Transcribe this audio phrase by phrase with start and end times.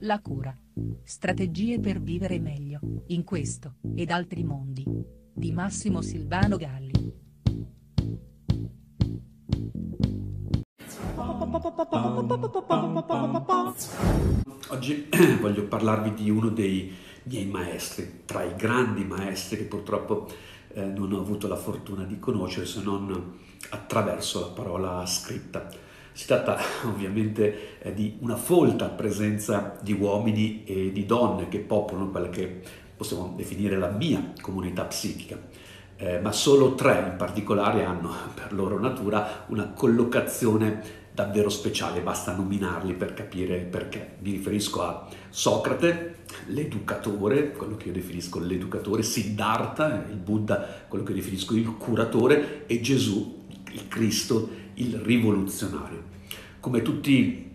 [0.00, 0.56] La cura.
[1.02, 4.84] Strategie per vivere meglio, in questo, ed altri mondi.
[5.32, 7.12] Di Massimo Silvano Galli.
[14.68, 15.08] Oggi
[15.40, 16.92] voglio parlarvi di uno dei
[17.24, 20.28] miei maestri, tra i grandi maestri che purtroppo
[20.74, 23.38] eh, non ho avuto la fortuna di conoscere se non
[23.70, 25.68] attraverso la parola scritta.
[26.18, 32.28] Si tratta ovviamente di una folta presenza di uomini e di donne che popolano quella
[32.28, 32.60] che
[32.96, 35.38] possiamo definire la mia comunità psichica.
[35.94, 42.34] Eh, ma solo tre in particolare hanno per loro natura una collocazione davvero speciale, basta
[42.34, 44.16] nominarli per capire perché.
[44.18, 51.12] Mi riferisco a Socrate, l'educatore, quello che io definisco l'educatore, Siddhartha, il Buddha, quello che
[51.12, 53.36] io definisco il curatore, e Gesù,
[53.70, 56.16] il Cristo, il rivoluzionario.
[56.60, 57.46] Come tutti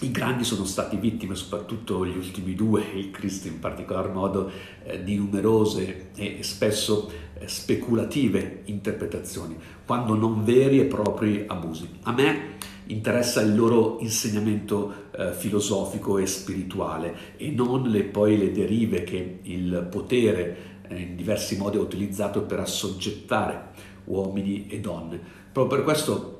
[0.00, 4.50] i grandi sono stati vittime, soprattutto gli ultimi due, il Cristo in particolar modo,
[4.84, 11.88] eh, di numerose e spesso eh, speculative interpretazioni, quando non veri e propri abusi.
[12.02, 18.52] A me interessa il loro insegnamento eh, filosofico e spirituale e non le, poi le
[18.52, 23.70] derive che il potere eh, in diversi modi ha utilizzato per assoggettare
[24.04, 25.20] uomini e donne.
[25.52, 26.37] Proprio per questo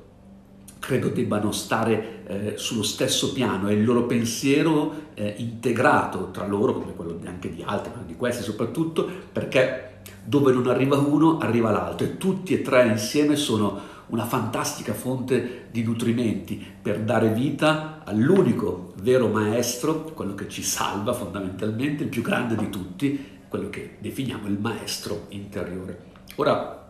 [0.79, 6.73] credo debbano stare eh, sullo stesso piano e il loro pensiero eh, integrato tra loro,
[6.73, 11.71] come quello anche di altri, ma di questi soprattutto, perché dove non arriva uno arriva
[11.71, 18.01] l'altro e tutti e tre insieme sono una fantastica fonte di nutrimenti per dare vita
[18.03, 23.97] all'unico vero maestro, quello che ci salva fondamentalmente, il più grande di tutti, quello che
[23.99, 26.07] definiamo il maestro interiore.
[26.35, 26.89] Ora,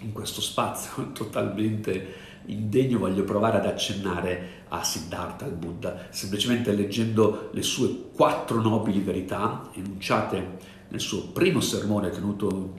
[0.00, 7.50] in questo spazio totalmente indegno voglio provare ad accennare a Siddhartha, al Buddha, semplicemente leggendo
[7.52, 12.74] le sue quattro nobili verità enunciate nel suo primo sermone tenuto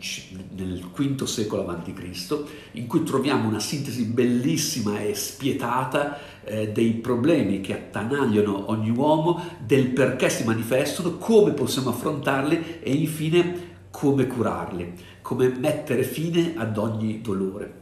[0.55, 7.62] nel V secolo a.C., in cui troviamo una sintesi bellissima e spietata eh, dei problemi
[7.62, 14.94] che attanagliano ogni uomo, del perché si manifestano, come possiamo affrontarli e infine come curarli,
[15.22, 17.81] come mettere fine ad ogni dolore.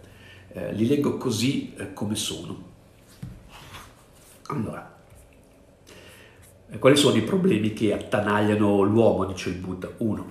[0.51, 2.67] Eh, li leggo così eh, come sono.
[4.47, 4.97] Allora,
[6.71, 9.91] eh, quali sono i problemi che attanagliano l'uomo, dice il Buddha?
[9.97, 10.25] Uno,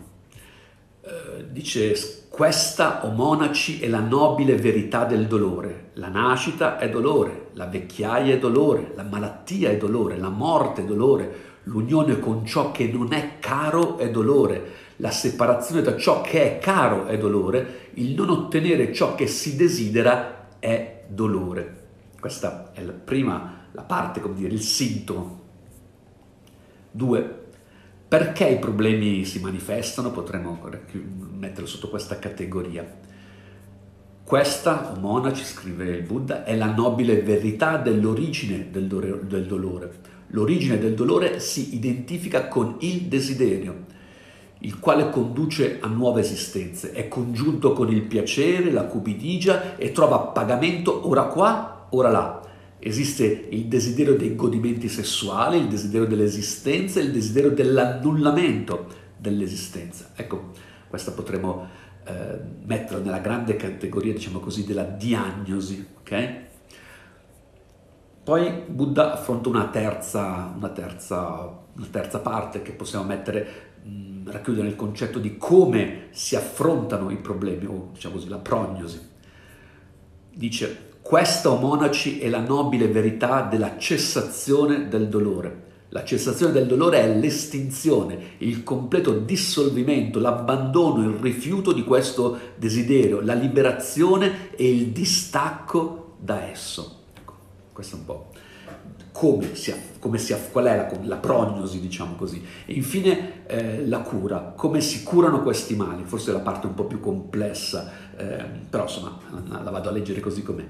[1.03, 5.91] eh, dice questa, o monaci, è la nobile verità del dolore.
[5.95, 10.85] La nascita è dolore, la vecchiaia è dolore, la malattia è dolore, la morte è
[10.85, 16.57] dolore, l'unione con ciò che non è caro è dolore, la separazione da ciò che
[16.57, 21.87] è caro è dolore, il non ottenere ciò che si desidera è dolore.
[22.21, 25.39] Questa è la prima, la parte, come dire, il sintomo
[26.91, 27.37] Due,
[28.09, 30.11] perché i problemi si manifestano?
[30.11, 30.59] Potremmo
[31.39, 32.85] metterlo sotto questa categoria.
[34.25, 40.17] Questa, o monaci, scrive il Buddha, è la nobile verità dell'origine del, do- del dolore.
[40.29, 43.85] L'origine del dolore si identifica con il desiderio,
[44.61, 50.19] il quale conduce a nuove esistenze, è congiunto con il piacere, la cupidigia e trova
[50.19, 52.43] pagamento ora qua, ora là.
[52.81, 58.87] Esiste il desiderio dei godimenti sessuali, il desiderio dell'esistenza, il desiderio dell'annullamento
[59.17, 60.11] dell'esistenza.
[60.15, 60.51] Ecco,
[60.89, 61.67] questa potremmo
[62.05, 66.47] eh, metterla nella grande categoria, diciamo così, della diagnosi, ok?
[68.23, 73.68] Poi Buddha affronta una terza, una terza, una terza parte che possiamo mettere,
[74.31, 79.01] racchiudere nel concetto di come si affrontano i problemi, o diciamo così, la prognosi.
[80.33, 85.67] Dice, questa, o monaci, è la nobile verità della cessazione del dolore.
[85.91, 93.23] La cessazione del dolore è l'estinzione, il completo dissolvimento, l'abbandono, il rifiuto di questo desiderio,
[93.23, 97.05] la liberazione e il distacco da esso.
[97.15, 97.33] Ecco,
[97.73, 98.27] questo è un po'
[99.13, 102.45] come si, come si qual è la, la, prognosi, diciamo così.
[102.67, 106.75] E infine eh, la cura, come si curano questi mali, forse è la parte un
[106.75, 109.19] po' più complessa, eh, però insomma
[109.49, 110.65] la vado a leggere così com'è.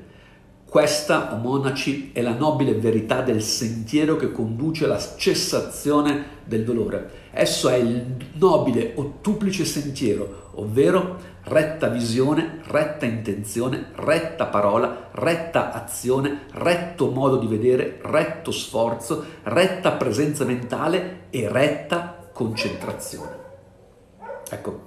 [0.69, 7.11] Questa, o monaci, è la nobile verità del sentiero che conduce alla cessazione del dolore.
[7.31, 8.05] Esso è il
[8.35, 17.47] nobile ottuplice sentiero, ovvero retta visione, retta intenzione, retta parola, retta azione, retto modo di
[17.47, 23.37] vedere, retto sforzo, retta presenza mentale e retta concentrazione.
[24.51, 24.83] Ecco,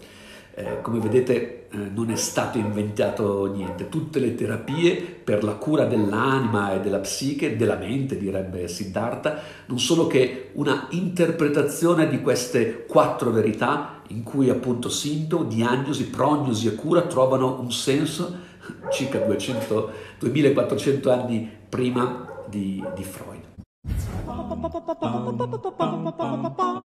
[0.54, 5.86] Eh, come vedete eh, non è stato inventato niente, tutte le terapie per la cura
[5.86, 12.86] dell'anima e della psiche, della mente direbbe Siddhartha, non sono che una interpretazione di queste
[12.86, 18.36] quattro verità in cui appunto sintomo, diagnosi, prognosi e cura trovano un senso
[18.92, 23.40] circa 200, 2400 anni prima di, di Freud.